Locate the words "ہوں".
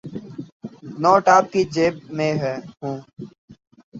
2.81-2.97